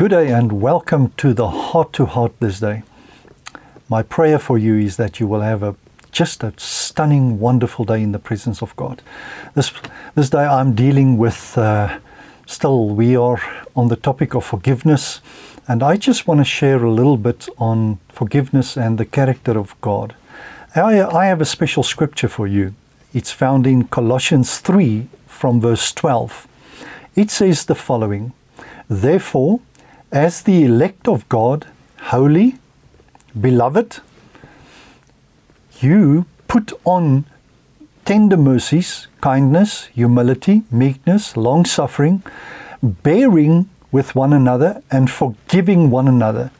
[0.00, 2.84] Good day and welcome to the Heart to Heart this day.
[3.90, 5.76] My prayer for you is that you will have a
[6.10, 9.02] just a stunning, wonderful day in the presence of God.
[9.54, 9.70] This
[10.14, 11.58] this day I'm dealing with.
[11.58, 11.98] Uh,
[12.46, 13.42] still, we are
[13.76, 15.20] on the topic of forgiveness,
[15.68, 19.78] and I just want to share a little bit on forgiveness and the character of
[19.82, 20.14] God.
[20.74, 22.72] I, I have a special scripture for you.
[23.12, 26.48] It's found in Colossians 3 from verse 12.
[27.16, 28.32] It says the following
[28.88, 29.60] Therefore,
[30.12, 31.66] as the elect of God,
[31.98, 32.56] holy,
[33.40, 34.00] beloved,
[35.80, 37.26] you put on
[38.04, 42.22] tender mercies, kindness, humility, meekness, long suffering,
[42.82, 46.50] bearing with one another, and forgiving one another.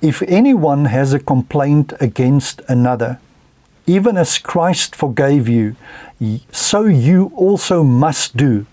[0.00, 3.20] If anyone has a complaint against another,
[3.86, 5.76] even as Christ forgave you,
[6.50, 8.66] so you also must do.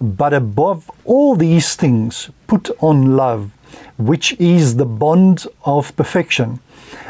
[0.00, 3.50] But above all these things, put on love
[3.96, 6.60] which is the bond of perfection.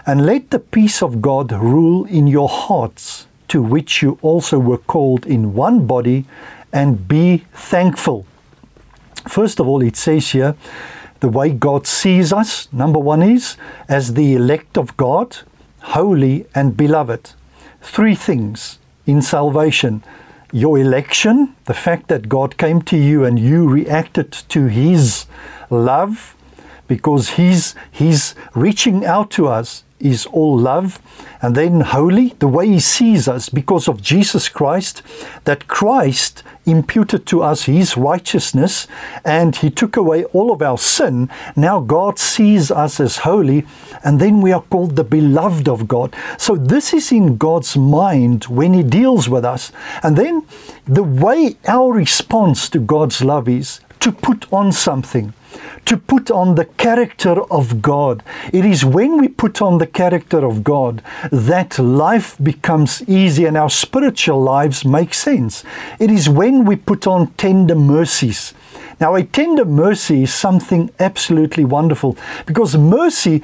[0.06, 4.78] And let the peace of God rule in your hearts, to which you also were
[4.78, 6.24] called in one body,
[6.72, 8.26] and be thankful.
[9.28, 10.54] First of all, it says here
[11.20, 13.56] the way God sees us, number one is
[13.88, 15.38] as the elect of God,
[15.80, 17.30] holy and beloved.
[17.80, 20.02] Three things in salvation
[20.52, 25.26] your election, the fact that God came to you and you reacted to His
[25.70, 26.35] love
[26.88, 29.82] because he's he's reaching out to us.
[29.98, 31.00] Is all love.
[31.40, 35.02] And then holy the way he sees us because of Jesus Christ
[35.44, 38.86] that Christ imputed to us his righteousness
[39.24, 41.30] and he took away all of our sin.
[41.56, 43.64] Now God sees us as holy
[44.04, 46.14] and then we are called the beloved of God.
[46.36, 49.72] So this is in God's mind when he deals with us.
[50.02, 50.46] And then
[50.84, 55.32] the way our response to God's love is to put on something
[55.86, 58.22] to put on the character of God.
[58.52, 61.02] It is when we put on the character of God
[61.32, 65.64] that life becomes easy and our spiritual lives make sense.
[65.98, 68.52] It is when we put on tender mercies.
[69.00, 73.42] Now, a tender mercy is something absolutely wonderful because mercy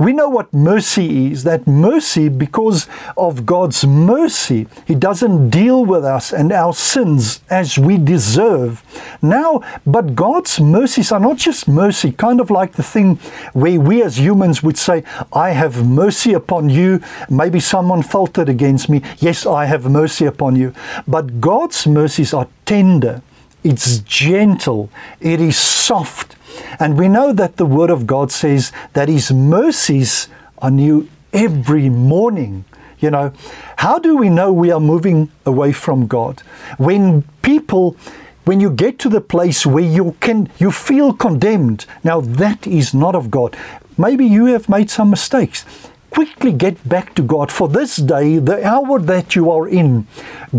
[0.00, 2.88] we know what mercy is that mercy, because
[3.18, 8.82] of God's mercy, He doesn't deal with us and our sins as we deserve.
[9.20, 13.16] Now, but God's mercies are not just mercy, kind of like the thing
[13.52, 17.02] where we as humans would say, I have mercy upon you.
[17.28, 19.02] Maybe someone faltered against me.
[19.18, 20.72] Yes, I have mercy upon you.
[21.06, 23.20] But God's mercies are tender,
[23.62, 24.88] it's gentle,
[25.20, 26.36] it is soft
[26.78, 30.28] and we know that the Word of God says that His mercies
[30.58, 32.64] are new every morning.
[32.98, 33.32] You know,
[33.76, 36.42] how do we know we are moving away from God?
[36.76, 37.96] When people
[38.44, 42.94] when you get to the place where you can you feel condemned now that is
[42.94, 43.56] not of god
[43.98, 45.64] maybe you have made some mistakes
[46.10, 47.50] quickly get back to God.
[47.50, 50.06] For this day, the hour that you are in,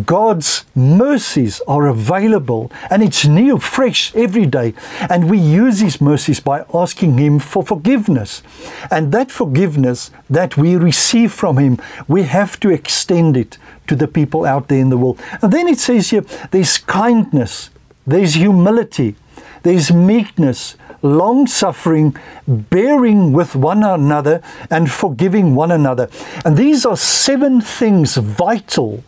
[0.05, 4.73] God's mercies are available and it's new, fresh every day.
[5.09, 8.41] And we use His mercies by asking Him for forgiveness.
[8.89, 13.57] And that forgiveness that we receive from Him, we have to extend it
[13.87, 15.19] to the people out there in the world.
[15.41, 17.69] And then it says here there's kindness,
[18.07, 19.15] there's humility,
[19.63, 22.15] there's meekness, long suffering,
[22.47, 26.09] bearing with one another, and forgiving one another.
[26.45, 29.03] And these are seven things vital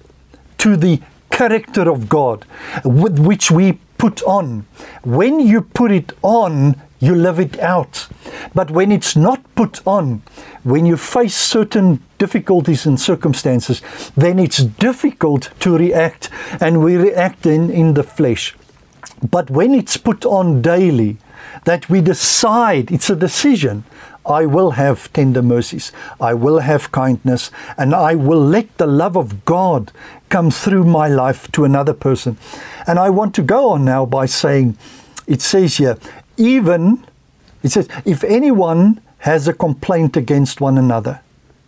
[0.59, 2.45] to the character of God
[2.83, 4.65] with which we put on.
[5.03, 8.07] When you put it on, you live it out.
[8.53, 10.21] But when it's not put on,
[10.63, 13.81] when you face certain difficulties and circumstances,
[14.15, 16.29] then it's difficult to react,
[16.61, 18.55] and we react in, in the flesh.
[19.29, 21.17] But when it's put on daily,
[21.65, 23.83] that we decide, it's a decision.
[24.25, 25.91] I will have tender mercies,
[26.21, 29.91] I will have kindness, and I will let the love of God
[30.29, 32.37] come through my life to another person.
[32.87, 34.77] And I want to go on now by saying,
[35.27, 35.97] it says here,
[36.37, 37.05] even,
[37.63, 41.21] it says, if anyone has a complaint against one another,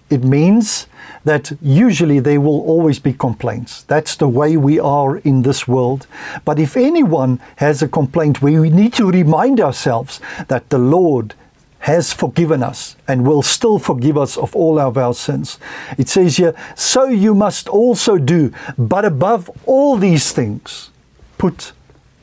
[0.10, 0.88] it means
[1.24, 3.84] that usually there will always be complaints.
[3.84, 6.06] That's the way we are in this world.
[6.46, 11.34] But if anyone has a complaint, we need to remind ourselves that the Lord
[11.80, 15.60] has forgiven us and will still forgive us of all of our sins.
[15.98, 20.92] It says here, so you must also do, but above all these things,
[21.38, 21.74] put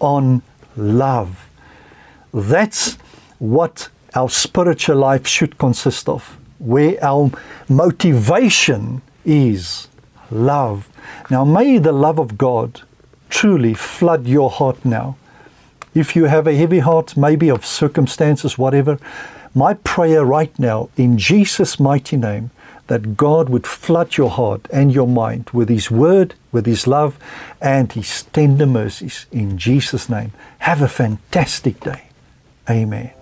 [0.01, 0.43] on
[0.77, 1.49] love.
[2.33, 2.95] That's
[3.39, 7.31] what our spiritual life should consist of where our
[7.69, 9.89] motivation is
[10.31, 10.89] love.
[11.31, 12.83] Now, may the love of God
[13.29, 15.17] truly flood your heart now.
[15.95, 18.99] If you have a heavy heart, maybe of circumstances, whatever,
[19.55, 22.51] my prayer right now, in Jesus' mighty name,
[22.87, 27.19] that God would flood your heart and your mind with His Word, with His love,
[27.61, 29.27] and His tender mercies.
[29.31, 30.33] In Jesus' name.
[30.59, 32.05] Have a fantastic day.
[32.69, 33.22] Amen.